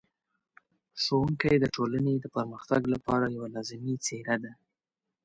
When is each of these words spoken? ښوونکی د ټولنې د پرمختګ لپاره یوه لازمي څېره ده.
ښوونکی 1.03 1.55
د 1.59 1.65
ټولنې 1.75 2.13
د 2.19 2.25
پرمختګ 2.35 2.81
لپاره 2.93 3.25
یوه 3.35 3.47
لازمي 3.55 3.95
څېره 4.05 4.35
ده. 4.43 4.51